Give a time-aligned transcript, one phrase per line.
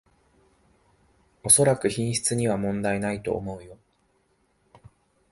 [1.43, 3.77] おそらく品質には問題ないと思うよ